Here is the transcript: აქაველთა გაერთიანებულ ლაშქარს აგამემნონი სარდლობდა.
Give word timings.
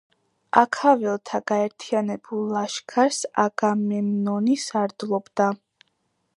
აქაველთა 0.61 1.39
გაერთიანებულ 1.51 2.41
ლაშქარს 2.55 3.21
აგამემნონი 3.45 4.59
სარდლობდა. 4.67 5.55